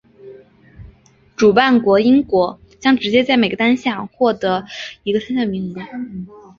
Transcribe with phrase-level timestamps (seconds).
[1.35, 4.65] 主办国英国将直接在每个单项获得
[5.03, 5.85] 一个参赛名额。